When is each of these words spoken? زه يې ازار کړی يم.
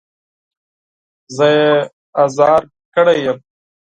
زه 1.35 1.45
يې 1.57 1.71
ازار 2.23 2.61
کړی 2.95 3.17
يم. 3.25 3.37